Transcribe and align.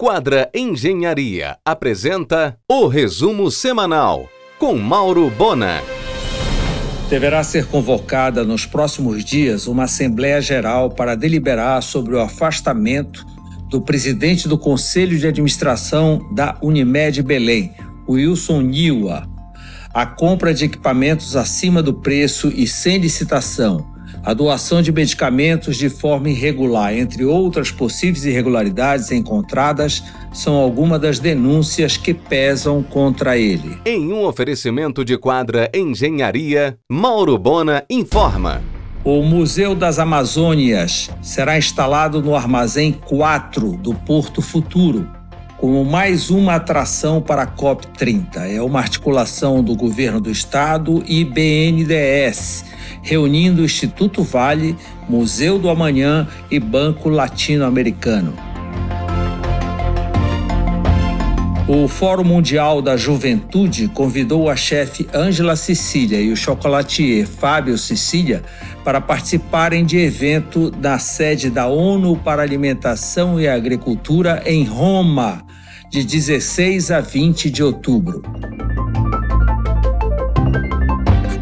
Quadra 0.00 0.48
Engenharia 0.54 1.56
apresenta 1.64 2.56
o 2.70 2.86
resumo 2.86 3.50
semanal 3.50 4.28
com 4.56 4.78
Mauro 4.78 5.28
Bona. 5.28 5.82
Deverá 7.10 7.42
ser 7.42 7.66
convocada 7.66 8.44
nos 8.44 8.64
próximos 8.64 9.24
dias 9.24 9.66
uma 9.66 9.82
Assembleia 9.82 10.40
Geral 10.40 10.90
para 10.90 11.16
deliberar 11.16 11.82
sobre 11.82 12.14
o 12.14 12.20
afastamento 12.20 13.26
do 13.68 13.80
presidente 13.80 14.46
do 14.46 14.56
Conselho 14.56 15.18
de 15.18 15.26
Administração 15.26 16.32
da 16.32 16.56
Unimed 16.62 17.20
Belém, 17.24 17.74
Wilson 18.08 18.60
Niwa, 18.60 19.28
a 19.92 20.06
compra 20.06 20.54
de 20.54 20.66
equipamentos 20.66 21.34
acima 21.34 21.82
do 21.82 21.92
preço 21.92 22.52
e 22.54 22.68
sem 22.68 22.98
licitação 22.98 23.97
a 24.28 24.34
doação 24.34 24.82
de 24.82 24.92
medicamentos 24.92 25.78
de 25.78 25.88
forma 25.88 26.28
irregular, 26.28 26.92
entre 26.92 27.24
outras 27.24 27.70
possíveis 27.70 28.26
irregularidades 28.26 29.10
encontradas, 29.10 30.04
são 30.34 30.54
algumas 30.54 31.00
das 31.00 31.18
denúncias 31.18 31.96
que 31.96 32.12
pesam 32.12 32.82
contra 32.82 33.38
ele. 33.38 33.78
Em 33.86 34.12
um 34.12 34.26
oferecimento 34.26 35.02
de 35.02 35.16
quadra 35.16 35.70
Engenharia, 35.74 36.76
Mauro 36.92 37.38
Bona 37.38 37.84
informa. 37.88 38.62
O 39.02 39.22
Museu 39.22 39.74
das 39.74 39.98
Amazônias 39.98 41.08
será 41.22 41.56
instalado 41.56 42.20
no 42.20 42.34
Armazém 42.34 42.92
4 42.92 43.78
do 43.78 43.94
Porto 43.94 44.42
Futuro, 44.42 45.08
como 45.56 45.82
mais 45.86 46.28
uma 46.28 46.56
atração 46.56 47.22
para 47.22 47.44
a 47.44 47.46
COP30. 47.46 48.40
É 48.46 48.60
uma 48.60 48.80
articulação 48.80 49.64
do 49.64 49.74
governo 49.74 50.20
do 50.20 50.30
estado 50.30 51.02
e 51.06 51.24
BNDES 51.24 52.76
reunindo 53.02 53.62
o 53.62 53.64
Instituto 53.64 54.22
Vale, 54.22 54.76
Museu 55.08 55.58
do 55.58 55.68
Amanhã 55.68 56.26
e 56.50 56.58
Banco 56.58 57.08
Latino-Americano. 57.08 58.48
O 61.68 61.86
Fórum 61.86 62.24
Mundial 62.24 62.80
da 62.80 62.96
Juventude 62.96 63.88
convidou 63.88 64.48
a 64.48 64.56
chefe 64.56 65.06
Ângela 65.12 65.54
Sicília 65.54 66.18
e 66.18 66.32
o 66.32 66.36
chocolatier 66.36 67.26
Fábio 67.26 67.76
Sicília 67.76 68.42
para 68.82 69.02
participarem 69.02 69.84
de 69.84 69.98
evento 69.98 70.72
na 70.80 70.98
sede 70.98 71.50
da 71.50 71.66
ONU 71.66 72.16
para 72.16 72.40
Alimentação 72.40 73.38
e 73.38 73.46
Agricultura 73.46 74.42
em 74.46 74.64
Roma, 74.64 75.44
de 75.90 76.02
16 76.02 76.90
a 76.90 77.02
20 77.02 77.50
de 77.50 77.62
outubro. 77.62 78.22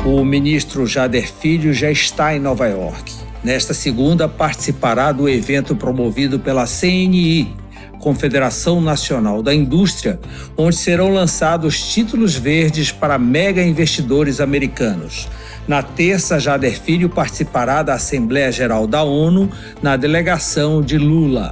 O 0.06 0.24
ministro 0.24 0.86
Jader 0.86 1.28
Filho 1.28 1.74
já 1.74 1.90
está 1.90 2.32
em 2.32 2.38
Nova 2.38 2.68
York. 2.68 3.12
Nesta 3.42 3.74
segunda, 3.74 4.28
participará 4.28 5.10
do 5.10 5.28
evento 5.28 5.74
promovido 5.74 6.38
pela 6.38 6.64
CNI, 6.64 7.52
Confederação 7.98 8.80
Nacional 8.80 9.42
da 9.42 9.52
Indústria, 9.52 10.20
onde 10.56 10.77
serão 10.77 11.12
lançados 11.12 11.92
títulos 11.92 12.36
verdes 12.36 12.92
para 12.92 13.18
mega 13.18 13.60
investidores 13.60 14.40
americanos. 14.40 15.28
Na 15.66 15.82
terça, 15.82 16.38
Jader 16.38 16.80
Filho 16.80 17.08
participará 17.08 17.82
da 17.82 17.94
Assembleia 17.94 18.52
Geral 18.52 18.86
da 18.86 19.02
ONU 19.02 19.50
na 19.82 19.96
delegação 19.96 20.82
de 20.82 20.98
Lula. 20.98 21.50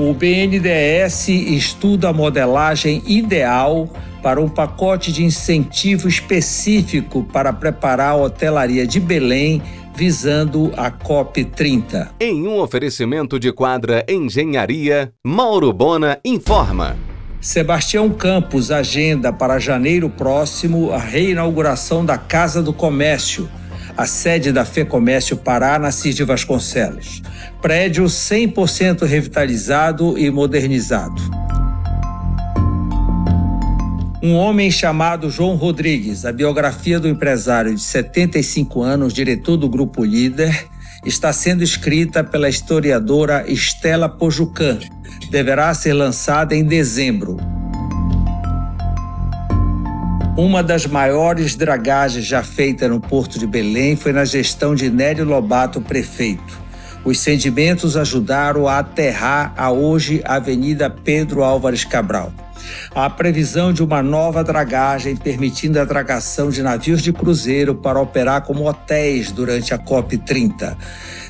O 0.00 0.14
BNDES 0.14 1.28
estuda 1.28 2.08
a 2.08 2.12
modelagem 2.12 3.02
ideal 3.04 3.86
para 4.22 4.40
um 4.40 4.48
pacote 4.48 5.12
de 5.12 5.22
incentivo 5.22 6.08
específico 6.08 7.22
para 7.22 7.52
preparar 7.52 8.12
a 8.12 8.16
hotelaria 8.16 8.86
de 8.86 8.98
Belém 8.98 9.60
visando 9.94 10.72
a 10.74 10.90
COP30. 10.90 12.12
Em 12.18 12.48
um 12.48 12.58
oferecimento 12.60 13.38
de 13.38 13.52
quadra 13.52 14.02
Engenharia, 14.08 15.12
Mauro 15.22 15.70
Bona 15.70 16.18
informa. 16.24 16.96
Sebastião 17.38 18.08
Campos 18.08 18.70
agenda 18.70 19.30
para 19.30 19.58
janeiro 19.58 20.08
próximo 20.08 20.92
a 20.92 20.98
reinauguração 20.98 22.06
da 22.06 22.16
Casa 22.16 22.62
do 22.62 22.72
Comércio 22.72 23.50
a 24.00 24.06
sede 24.06 24.50
da 24.50 24.64
FEComércio 24.64 25.36
Pará, 25.36 25.78
Nassis 25.78 26.16
de 26.16 26.24
Vasconcelos. 26.24 27.20
Prédio 27.60 28.04
100% 28.04 29.04
revitalizado 29.04 30.16
e 30.16 30.30
modernizado. 30.30 31.20
Um 34.22 34.36
homem 34.36 34.70
chamado 34.70 35.30
João 35.30 35.54
Rodrigues, 35.54 36.24
a 36.24 36.32
biografia 36.32 36.98
do 36.98 37.08
empresário 37.08 37.74
de 37.74 37.82
75 37.82 38.80
anos, 38.80 39.12
diretor 39.12 39.58
do 39.58 39.68
Grupo 39.68 40.02
Líder, 40.02 40.66
está 41.04 41.30
sendo 41.30 41.62
escrita 41.62 42.24
pela 42.24 42.48
historiadora 42.48 43.44
Estela 43.52 44.08
Pojucan. 44.08 44.78
Deverá 45.30 45.74
ser 45.74 45.92
lançada 45.92 46.56
em 46.56 46.64
dezembro. 46.64 47.36
Uma 50.40 50.62
das 50.62 50.86
maiores 50.86 51.54
dragagens 51.54 52.24
já 52.24 52.42
feitas 52.42 52.88
no 52.88 52.98
Porto 52.98 53.38
de 53.38 53.46
Belém 53.46 53.94
foi 53.94 54.10
na 54.10 54.24
gestão 54.24 54.74
de 54.74 54.88
Nélio 54.88 55.26
Lobato, 55.26 55.82
prefeito. 55.82 56.58
Os 57.04 57.20
sedimentos 57.20 57.94
ajudaram 57.94 58.66
a 58.66 58.78
aterrar 58.78 59.52
a 59.54 59.70
hoje 59.70 60.22
Avenida 60.24 60.88
Pedro 60.88 61.44
Álvares 61.44 61.84
Cabral. 61.84 62.32
Há 62.94 63.10
previsão 63.10 63.70
de 63.70 63.82
uma 63.82 64.02
nova 64.02 64.42
dragagem 64.42 65.14
permitindo 65.14 65.78
a 65.78 65.82
atracação 65.82 66.48
de 66.48 66.62
navios 66.62 67.02
de 67.02 67.12
cruzeiro 67.12 67.74
para 67.74 68.00
operar 68.00 68.40
como 68.40 68.66
hotéis 68.66 69.30
durante 69.30 69.74
a 69.74 69.78
COP30. 69.78 70.74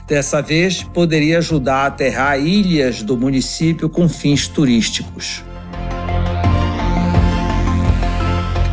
Dessa 0.07 0.41
vez, 0.41 0.85
poderia 0.85 1.39
ajudar 1.39 1.79
a 1.79 1.87
aterrar 1.87 2.39
ilhas 2.39 3.03
do 3.03 3.17
município 3.17 3.89
com 3.89 4.09
fins 4.09 4.47
turísticos. 4.47 5.43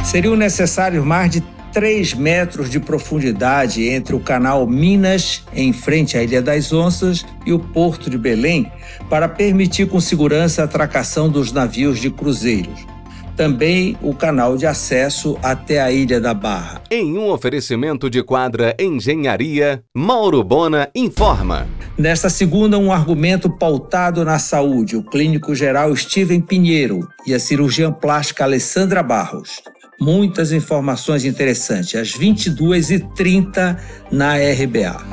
Seriam 0.07 0.38
necessários 0.38 1.06
mais 1.06 1.29
de 1.29 1.44
3 1.73 2.13
metros 2.13 2.69
de 2.69 2.79
profundidade 2.79 3.90
entre 3.90 4.16
o 4.16 4.22
canal 4.22 4.66
Minas, 4.66 5.44
em 5.53 5.73
frente 5.73 6.18
à 6.18 6.23
Ilha 6.23 6.41
das 6.41 6.72
Onças, 6.72 7.25
e 7.45 7.51
o 7.51 7.59
porto 7.59 8.09
de 8.09 8.17
Belém, 8.17 8.72
para 9.09 9.28
permitir 9.28 9.85
com 9.90 10.00
segurança 10.00 10.62
a 10.62 10.66
atracação 10.66 11.29
dos 11.29 11.51
navios 11.51 12.00
de 12.00 12.09
cruzeiros 12.09 12.88
também 13.35 13.96
o 14.01 14.16
canal 14.16 14.57
de 14.57 14.66
acesso 14.66 15.38
até 15.44 15.79
a 15.79 15.91
Ilha 15.91 16.19
da 16.19 16.34
Barra. 16.34 16.81
Em 16.90 17.16
um 17.16 17.29
oferecimento 17.29 18.09
de 18.09 18.23
quadra 18.23 18.75
Engenharia, 18.79 19.84
Mauro 19.96 20.44
Bona 20.44 20.90
informa. 20.96 21.67
Nesta 21.96 22.31
segunda, 22.31 22.79
um 22.79 22.91
argumento 22.91 23.47
pautado 23.47 24.25
na 24.25 24.40
saúde, 24.40 24.97
o 24.97 25.03
clínico 25.03 25.53
geral 25.53 25.96
Steven 25.96 26.41
Pinheiro 26.41 27.07
e 27.28 27.34
a 27.35 27.40
cirurgiã 27.40 27.91
plástica 27.91 28.44
Alessandra 28.44 29.03
Barros 29.03 29.62
muitas 30.00 30.52
informações 30.52 31.25
interessantes, 31.25 32.00
às 32.00 32.12
22h30 32.13 33.78
na 34.12 34.35
RBA. 34.35 35.06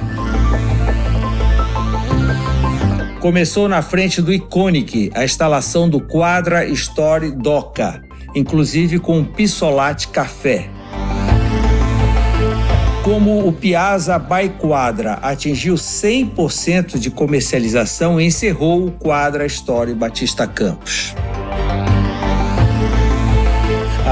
Começou 3.21 3.69
na 3.69 3.81
frente 3.81 4.21
do 4.21 4.33
Iconic 4.33 5.11
a 5.15 5.25
instalação 5.25 5.89
do 5.89 5.99
Quadra 5.99 6.67
Story 6.67 7.31
Doca, 7.31 8.03
inclusive 8.35 8.99
com 8.99 9.19
um 9.19 9.25
Pissolate 9.25 10.09
Café. 10.09 10.69
Como 13.03 13.47
o 13.47 13.53
Piazza 13.53 14.19
by 14.19 14.49
Quadra 14.59 15.15
atingiu 15.23 15.75
100% 15.75 16.99
de 16.99 17.11
comercialização, 17.11 18.21
encerrou 18.21 18.87
o 18.87 18.91
Quadra 18.93 19.47
Story 19.47 19.95
Batista 19.95 20.47
Campos. 20.47 21.15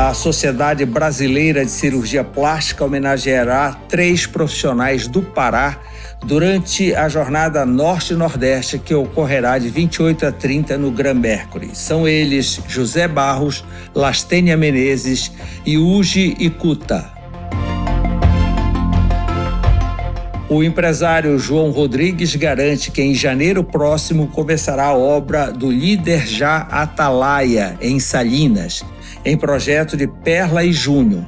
A 0.02 0.14
Sociedade 0.14 0.84
Brasileira 0.84 1.64
de 1.64 1.70
Cirurgia 1.70 2.24
Plástica 2.24 2.84
homenageará 2.84 3.72
três 3.88 4.26
profissionais 4.26 5.06
do 5.06 5.22
Pará 5.22 5.78
durante 6.24 6.92
a 6.92 7.08
jornada 7.08 7.64
Norte-Nordeste 7.64 8.80
que 8.80 8.92
ocorrerá 8.96 9.58
de 9.58 9.68
28 9.68 10.26
a 10.26 10.32
30 10.32 10.76
no 10.76 10.90
Gran 10.90 11.14
Mercury. 11.14 11.70
São 11.74 12.06
eles 12.06 12.60
José 12.66 13.06
Barros, 13.06 13.64
Lastênia 13.94 14.56
Menezes 14.56 15.30
e 15.64 15.78
Uji 15.78 16.36
Ikuta. 16.40 17.08
O 20.48 20.64
empresário 20.64 21.38
João 21.38 21.70
Rodrigues 21.70 22.34
garante 22.34 22.90
que 22.90 23.00
em 23.00 23.14
janeiro 23.14 23.62
próximo 23.62 24.26
começará 24.26 24.86
a 24.86 24.96
obra 24.96 25.52
do 25.52 25.70
Líder 25.70 26.26
Já 26.26 26.56
Atalaia, 26.70 27.78
em 27.80 28.00
Salinas, 28.00 28.84
em 29.24 29.36
projeto 29.36 29.96
de 29.96 30.06
Perla 30.06 30.64
e 30.64 30.72
Júnior, 30.72 31.24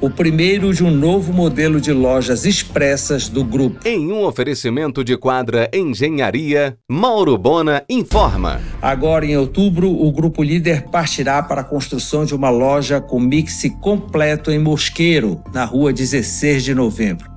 o 0.00 0.10
primeiro 0.10 0.74
de 0.74 0.84
um 0.84 0.90
novo 0.90 1.32
modelo 1.32 1.80
de 1.80 1.92
lojas 1.92 2.44
expressas 2.44 3.28
do 3.28 3.42
grupo. 3.42 3.80
Em 3.86 4.12
um 4.12 4.24
oferecimento 4.24 5.02
de 5.02 5.16
quadra 5.16 5.70
Engenharia, 5.72 6.76
Mauro 6.90 7.38
Bona 7.38 7.82
informa. 7.88 8.60
Agora, 8.80 9.24
em 9.24 9.36
outubro, 9.36 9.90
o 9.90 10.12
Grupo 10.12 10.42
Líder 10.42 10.84
partirá 10.90 11.42
para 11.42 11.62
a 11.62 11.64
construção 11.64 12.24
de 12.24 12.34
uma 12.34 12.50
loja 12.50 13.00
com 13.00 13.18
mix 13.18 13.62
completo 13.80 14.50
em 14.50 14.58
Mosqueiro, 14.58 15.40
na 15.52 15.64
rua 15.64 15.92
16 15.92 16.62
de 16.62 16.74
novembro. 16.74 17.35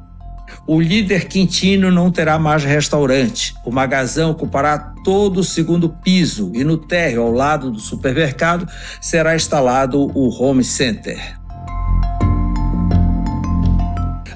O 0.72 0.80
líder 0.80 1.26
Quintino 1.26 1.90
não 1.90 2.12
terá 2.12 2.38
mais 2.38 2.64
restaurante. 2.64 3.56
O 3.66 3.72
magazão 3.72 4.30
ocupará 4.30 4.78
todo 5.04 5.40
o 5.40 5.44
segundo 5.44 5.90
piso 5.90 6.52
e 6.54 6.64
no 6.64 6.78
térreo, 6.78 7.24
ao 7.24 7.32
lado 7.32 7.72
do 7.72 7.80
supermercado, 7.80 8.72
será 9.02 9.36
instalado 9.36 10.00
o 10.00 10.30
Home 10.30 10.64
Center. 10.64 11.20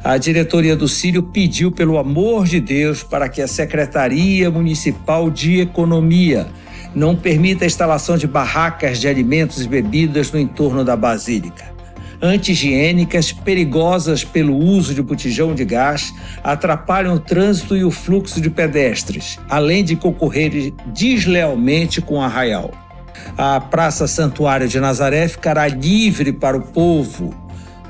A 0.04 0.18
diretoria 0.18 0.76
do 0.76 0.88
Sírio 0.88 1.22
pediu, 1.22 1.72
pelo 1.72 2.00
amor 2.00 2.46
de 2.46 2.60
Deus, 2.60 3.04
para 3.04 3.30
que 3.30 3.40
a 3.40 3.48
Secretaria 3.48 4.50
Municipal 4.50 5.30
de 5.30 5.60
Economia 5.60 6.48
não 6.96 7.16
permita 7.16 7.64
a 7.64 7.68
instalação 7.68 8.18
de 8.18 8.26
barracas 8.26 9.00
de 9.00 9.08
alimentos 9.08 9.64
e 9.64 9.68
bebidas 9.68 10.32
no 10.32 10.40
entorno 10.40 10.84
da 10.84 10.96
Basílica 10.96 11.73
anti-higiênicas, 12.24 13.34
perigosas 13.34 14.24
pelo 14.24 14.56
uso 14.56 14.96
de 14.96 15.02
botijão 15.02 15.54
de 15.54 15.66
gás, 15.66 16.14
atrapalham 16.42 17.16
o 17.16 17.20
trânsito 17.20 17.76
e 17.76 17.84
o 17.84 17.92
fluxo 17.92 18.40
de 18.40 18.50
pedestres, 18.50 19.38
além 19.50 19.84
de 19.84 19.98
concorrer 19.98 20.74
deslealmente 20.88 22.02
com 22.02 22.16
o 22.16 22.22
arraial. 22.22 22.72
A 23.38 23.60
Praça 23.60 24.08
Santuário 24.08 24.68
de 24.68 24.80
Nazaré 24.80 25.28
ficará 25.28 25.68
livre 25.68 26.32
para 26.32 26.58
o 26.58 26.62
povo. 26.62 27.36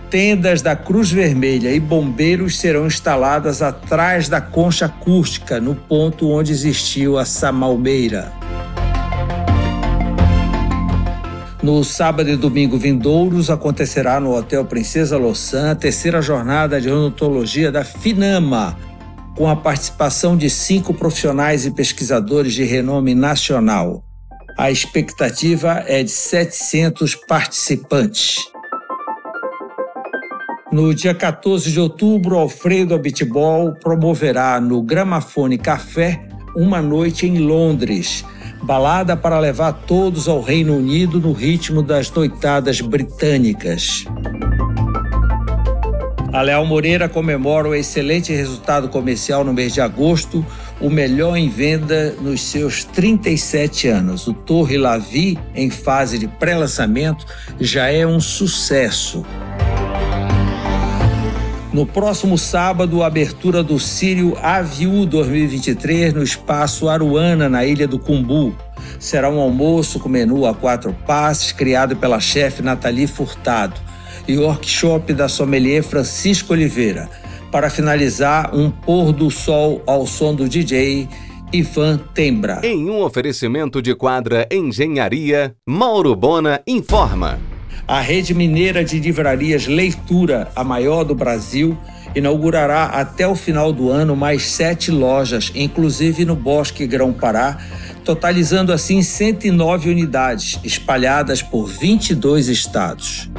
Tendas 0.09 0.61
da 0.61 0.75
Cruz 0.75 1.11
Vermelha 1.11 1.71
e 1.71 1.79
bombeiros 1.79 2.59
serão 2.59 2.87
instaladas 2.87 3.61
atrás 3.61 4.29
da 4.29 4.41
concha 4.41 4.85
acústica, 4.85 5.59
no 5.59 5.75
ponto 5.75 6.29
onde 6.29 6.51
existiu 6.51 7.17
a 7.17 7.25
Samalmeira. 7.25 8.42
No 11.63 11.81
sábado 11.81 12.29
e 12.29 12.35
domingo 12.35 12.77
vindouros 12.77 13.49
acontecerá 13.49 14.19
no 14.19 14.35
Hotel 14.35 14.65
Princesa 14.65 15.17
Louçã 15.17 15.71
a 15.71 15.75
terceira 15.75 16.21
jornada 16.21 16.81
de 16.81 16.89
odontologia 16.89 17.71
da 17.71 17.85
FINAMA, 17.85 18.77
com 19.33 19.47
a 19.47 19.55
participação 19.55 20.35
de 20.35 20.49
cinco 20.49 20.93
profissionais 20.93 21.65
e 21.65 21.71
pesquisadores 21.71 22.53
de 22.53 22.65
renome 22.65 23.15
nacional. 23.15 24.03
A 24.57 24.69
expectativa 24.69 25.85
é 25.87 26.03
de 26.03 26.11
700 26.11 27.15
participantes. 27.15 28.39
No 30.69 30.93
dia 30.93 31.15
14 31.15 31.71
de 31.71 31.79
outubro, 31.79 32.37
Alfredo 32.37 32.93
Abitbol 32.93 33.73
promoverá 33.75 34.59
no 34.59 34.81
Gramafone 34.81 35.57
Café 35.57 36.27
uma 36.57 36.81
noite 36.81 37.25
em 37.25 37.37
Londres 37.37 38.25
balada 38.63 39.15
para 39.17 39.39
levar 39.39 39.73
todos 39.73 40.27
ao 40.27 40.41
Reino 40.41 40.75
Unido 40.75 41.19
no 41.19 41.33
ritmo 41.33 41.83
das 41.83 42.09
noitadas 42.09 42.79
britânicas. 42.79 44.05
A 46.31 46.41
Leal 46.41 46.65
Moreira 46.65 47.07
comemora 47.07 47.67
o 47.67 47.75
excelente 47.75 48.33
resultado 48.33 48.89
comercial 48.89 49.43
no 49.43 49.53
mês 49.53 49.71
de 49.71 49.81
agosto, 49.81 50.43
o 50.81 50.89
melhor 50.89 51.37
em 51.37 51.47
venda 51.47 52.15
nos 52.21 52.41
seus 52.41 52.83
37 52.85 53.87
anos. 53.87 54.25
O 54.27 54.33
Torre 54.33 54.77
Lavi, 54.77 55.37
em 55.53 55.69
fase 55.69 56.17
de 56.17 56.27
pré-lançamento, 56.27 57.23
já 57.59 57.87
é 57.87 58.07
um 58.07 58.19
sucesso. 58.19 59.23
No 61.73 61.87
próximo 61.87 62.37
sábado, 62.37 63.01
a 63.01 63.07
abertura 63.07 63.63
do 63.63 63.79
Sírio 63.79 64.37
Aviu 64.43 65.07
2023 65.07 66.13
no 66.13 66.21
Espaço 66.21 66.87
Aruana, 66.87 67.49
na 67.49 67.65
Ilha 67.65 67.87
do 67.87 67.97
Cumbu. 67.97 68.55
Será 68.99 69.27
um 69.27 69.39
almoço 69.39 69.99
com 69.99 70.07
menu 70.07 70.45
a 70.45 70.53
quatro 70.53 70.95
passes, 71.07 71.51
criado 71.51 71.95
pela 71.95 72.19
chefe 72.19 72.61
Nathalie 72.61 73.07
Furtado, 73.07 73.81
e 74.27 74.37
workshop 74.37 75.13
da 75.13 75.27
sommelier 75.27 75.81
Francisco 75.81 76.53
Oliveira. 76.53 77.09
Para 77.51 77.71
finalizar, 77.71 78.55
um 78.55 78.69
pôr 78.69 79.11
do 79.11 79.31
sol 79.31 79.81
ao 79.87 80.05
som 80.05 80.35
do 80.35 80.47
DJ 80.47 81.09
Ivan 81.51 81.97
Tembra. 82.13 82.61
Em 82.63 82.87
um 82.87 83.01
oferecimento 83.01 83.81
de 83.81 83.95
quadra 83.95 84.47
Engenharia, 84.51 85.55
Mauro 85.67 86.15
Bona 86.15 86.61
informa. 86.67 87.39
A 87.85 87.99
rede 87.99 88.33
mineira 88.33 88.83
de 88.83 88.97
livrarias 88.97 89.67
Leitura, 89.67 90.49
a 90.55 90.63
maior 90.63 91.03
do 91.03 91.13
Brasil, 91.13 91.77
inaugurará 92.15 92.85
até 92.85 93.27
o 93.27 93.35
final 93.35 93.73
do 93.73 93.89
ano 93.89 94.15
mais 94.15 94.43
sete 94.43 94.89
lojas, 94.89 95.51
inclusive 95.53 96.23
no 96.23 96.35
Bosque 96.35 96.87
Grão-Pará, 96.87 97.57
totalizando 98.05 98.71
assim 98.71 99.01
109 99.01 99.89
unidades, 99.89 100.59
espalhadas 100.63 101.41
por 101.41 101.67
22 101.67 102.47
estados. 102.47 103.29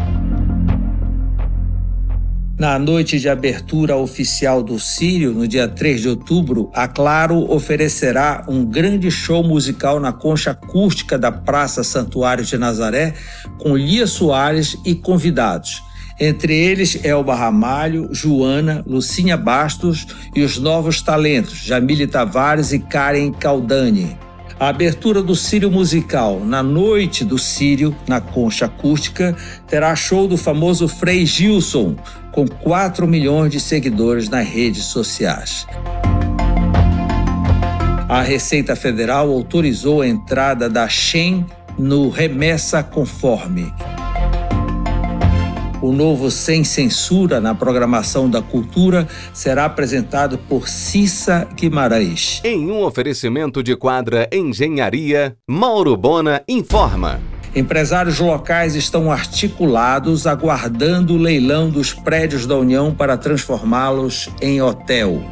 Na 2.64 2.78
noite 2.78 3.20
de 3.20 3.28
abertura 3.28 3.94
oficial 3.94 4.62
do 4.62 4.78
Sírio, 4.78 5.34
no 5.34 5.46
dia 5.46 5.68
3 5.68 6.00
de 6.00 6.08
outubro, 6.08 6.70
a 6.72 6.88
Claro 6.88 7.52
oferecerá 7.52 8.42
um 8.48 8.64
grande 8.64 9.10
show 9.10 9.44
musical 9.44 10.00
na 10.00 10.14
concha 10.14 10.52
acústica 10.52 11.18
da 11.18 11.30
Praça 11.30 11.84
Santuário 11.84 12.42
de 12.42 12.56
Nazaré, 12.56 13.12
com 13.58 13.76
Lia 13.76 14.06
Soares 14.06 14.78
e 14.82 14.94
convidados. 14.94 15.82
Entre 16.18 16.54
eles, 16.54 17.04
Elba 17.04 17.34
Ramalho, 17.34 18.08
Joana, 18.12 18.82
Lucinha 18.86 19.36
Bastos 19.36 20.06
e 20.34 20.40
os 20.40 20.58
novos 20.58 21.02
talentos, 21.02 21.58
Jamile 21.58 22.06
Tavares 22.06 22.72
e 22.72 22.78
Karen 22.78 23.30
Caldani. 23.30 24.16
A 24.58 24.68
abertura 24.68 25.22
do 25.22 25.34
Sírio 25.34 25.70
Musical 25.70 26.40
na 26.40 26.62
noite 26.62 27.26
do 27.26 27.38
Sírio, 27.38 27.94
na 28.08 28.22
concha 28.22 28.64
acústica, 28.64 29.36
terá 29.66 29.94
show 29.94 30.26
do 30.26 30.38
famoso 30.38 30.88
Frei 30.88 31.26
Gilson, 31.26 31.96
com 32.34 32.48
4 32.48 33.06
milhões 33.06 33.52
de 33.52 33.60
seguidores 33.60 34.28
nas 34.28 34.46
redes 34.46 34.86
sociais. 34.86 35.66
A 38.08 38.20
Receita 38.22 38.74
Federal 38.74 39.30
autorizou 39.30 40.02
a 40.02 40.08
entrada 40.08 40.68
da 40.68 40.88
Shen 40.88 41.46
no 41.78 42.10
Remessa 42.10 42.82
Conforme. 42.82 43.72
O 45.80 45.92
novo 45.92 46.30
Sem 46.30 46.64
Censura 46.64 47.40
na 47.40 47.54
programação 47.54 48.28
da 48.28 48.42
cultura 48.42 49.06
será 49.32 49.66
apresentado 49.66 50.38
por 50.38 50.68
Cissa 50.68 51.46
Guimarães. 51.54 52.40
Em 52.42 52.70
um 52.70 52.82
oferecimento 52.82 53.62
de 53.62 53.76
quadra 53.76 54.28
Engenharia, 54.32 55.36
Mauro 55.48 55.96
Bona 55.96 56.42
informa. 56.48 57.20
Empresários 57.54 58.18
locais 58.18 58.74
estão 58.74 59.12
articulados 59.12 60.26
aguardando 60.26 61.14
o 61.14 61.16
leilão 61.16 61.70
dos 61.70 61.94
prédios 61.94 62.46
da 62.46 62.56
União 62.56 62.92
para 62.92 63.16
transformá-los 63.16 64.28
em 64.42 64.60
hotel. 64.60 65.22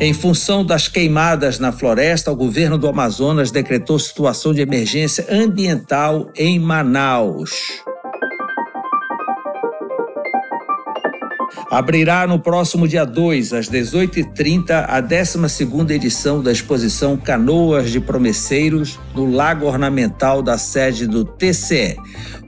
Em 0.00 0.12
função 0.12 0.64
das 0.64 0.88
queimadas 0.88 1.58
na 1.58 1.70
floresta, 1.70 2.32
o 2.32 2.34
governo 2.34 2.76
do 2.76 2.88
Amazonas 2.88 3.52
decretou 3.52 3.98
situação 3.98 4.52
de 4.52 4.62
emergência 4.62 5.26
ambiental 5.30 6.30
em 6.34 6.58
Manaus. 6.58 7.84
Abrirá 11.70 12.26
no 12.26 12.40
próximo 12.40 12.88
dia 12.88 13.04
2, 13.04 13.52
às 13.52 13.70
18h30, 13.70 14.86
a 14.88 15.00
12ª 15.00 15.92
edição 15.92 16.42
da 16.42 16.50
exposição 16.50 17.16
Canoas 17.16 17.92
de 17.92 18.00
Promesseiros 18.00 18.98
no 19.14 19.30
Lago 19.30 19.66
Ornamental 19.66 20.42
da 20.42 20.58
sede 20.58 21.06
do 21.06 21.24
TCE, 21.24 21.96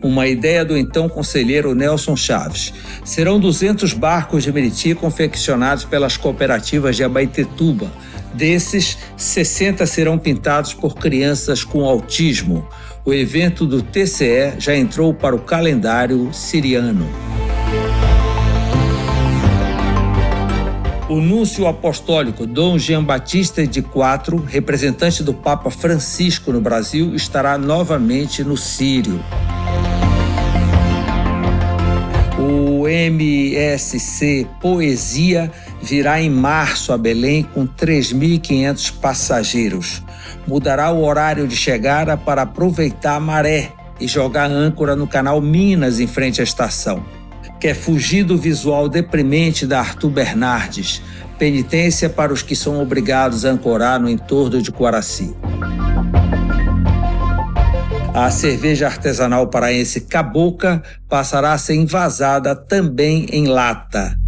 uma 0.03 0.27
ideia 0.27 0.65
do 0.65 0.77
então 0.77 1.09
conselheiro 1.09 1.73
Nelson 1.73 2.17
Chaves. 2.17 2.75
Serão 3.05 3.39
200 3.39 3.93
barcos 3.93 4.43
de 4.43 4.53
Meriti 4.53 4.93
confeccionados 4.93 5.85
pelas 5.85 6.17
cooperativas 6.17 6.97
de 6.97 7.05
Abaetetuba. 7.05 7.93
Desses, 8.35 8.99
60 9.17 9.87
serão 9.87 10.19
pintados 10.19 10.75
por 10.75 10.97
crianças 10.97 11.63
com 11.63 11.85
autismo. 11.85 12.67
O 13.05 13.15
evento 13.15 13.67
do 13.67 13.83
TCE 13.83 14.55
já 14.59 14.75
entrou 14.75 15.15
para 15.15 15.37
o 15.37 15.41
calendário 15.41 16.29
siriano. 16.33 17.07
O 21.13 21.21
núncio 21.21 21.67
apostólico 21.67 22.47
Dom 22.47 22.79
Jean 22.79 23.05
Batista 23.05 23.67
de 23.67 23.83
Quatro, 23.83 24.39
representante 24.39 25.23
do 25.23 25.35
Papa 25.35 25.71
Francisco 25.71 26.51
no 26.51 26.59
Brasil, 26.59 27.15
estará 27.15 27.59
novamente 27.59 28.43
no 28.43 28.57
Sírio. 28.57 29.23
O 32.39 32.89
MSC 32.89 34.49
Poesia 34.59 35.53
virá 35.83 36.19
em 36.19 36.31
março 36.31 36.95
a 36.95 36.97
Belém 36.97 37.43
com 37.43 37.67
3.500 37.67 38.95
passageiros. 38.99 40.03
Mudará 40.47 40.91
o 40.93 41.05
horário 41.05 41.47
de 41.47 41.55
chegada 41.55 42.17
para 42.17 42.41
aproveitar 42.41 43.17
a 43.17 43.21
maré 43.21 43.71
e 44.01 44.09
jogar 44.09 44.51
âncora 44.51 44.97
no 44.97 45.07
canal 45.07 45.43
Minas 45.43 46.01
em 46.01 46.07
frente 46.07 46.41
à 46.41 46.45
estação 46.45 47.05
quer 47.63 47.77
fugir 47.77 48.25
do 48.25 48.37
visual 48.37 48.89
deprimente 48.89 49.69
da 49.69 49.79
Arthur 49.79 50.11
Bernardes, 50.11 51.01
penitência 51.39 52.11
para 52.11 52.33
os 52.33 52.43
que 52.43 52.57
são 52.57 52.83
obrigados 52.83 53.45
a 53.45 53.51
ancorar 53.51 54.01
no 54.01 54.11
entorno 54.11 54.61
de 54.61 54.73
Coaraci. 54.73 55.33
A 58.13 58.29
cerveja 58.33 58.89
artesanal 58.89 59.47
paraense 59.47 60.01
Caboca 60.01 60.83
passará 61.09 61.53
a 61.53 61.59
ser 61.59 61.77
envasada 61.77 62.57
também 62.57 63.27
em 63.31 63.47
lata. 63.47 64.19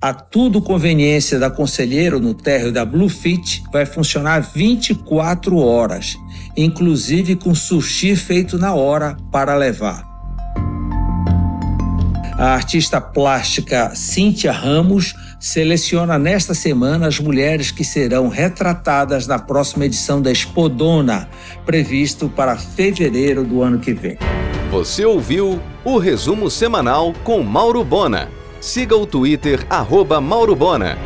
A 0.00 0.14
tudo 0.14 0.62
conveniência 0.62 1.38
da 1.38 1.50
conselheiro 1.50 2.18
no 2.18 2.32
térreo 2.32 2.72
da 2.72 2.86
Bluefit 2.86 3.62
vai 3.70 3.84
funcionar 3.84 4.40
24 4.40 5.58
horas, 5.58 6.16
inclusive 6.56 7.36
com 7.36 7.54
sushi 7.54 8.16
feito 8.16 8.56
na 8.56 8.72
hora 8.72 9.14
para 9.30 9.54
levar. 9.54 10.11
A 12.38 12.54
artista 12.54 13.00
plástica 13.00 13.94
Cíntia 13.94 14.52
Ramos 14.52 15.14
seleciona 15.38 16.18
nesta 16.18 16.54
semana 16.54 17.06
as 17.06 17.18
mulheres 17.18 17.70
que 17.70 17.84
serão 17.84 18.28
retratadas 18.28 19.26
na 19.26 19.38
próxima 19.38 19.84
edição 19.84 20.20
da 20.20 20.32
Expodona, 20.32 21.28
previsto 21.66 22.28
para 22.28 22.56
fevereiro 22.56 23.44
do 23.44 23.62
ano 23.62 23.78
que 23.78 23.92
vem. 23.92 24.16
Você 24.70 25.04
ouviu 25.04 25.60
o 25.84 25.98
resumo 25.98 26.50
semanal 26.50 27.12
com 27.22 27.42
Mauro 27.42 27.84
Bona. 27.84 28.28
Siga 28.60 28.96
o 28.96 29.06
Twitter, 29.06 29.66
arroba 29.68 30.20
Mauro 30.20 30.56
Bona. 30.56 30.96